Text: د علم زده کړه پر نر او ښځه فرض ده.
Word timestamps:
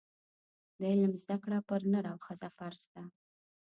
د 0.79 0.81
علم 0.91 1.13
زده 1.23 1.37
کړه 1.43 1.59
پر 1.69 1.81
نر 1.91 2.05
او 2.13 2.17
ښځه 2.25 2.47
فرض 2.57 2.81
ده. 2.93 3.03